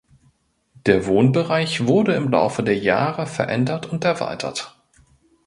Der 0.87 1.05
Wohnbereich 1.05 1.85
wurde 1.85 2.15
im 2.15 2.29
Laufe 2.31 2.63
der 2.63 2.75
Jahre 2.75 3.27
verändert 3.27 3.85
und 3.85 4.03
erweitert. 4.03 4.81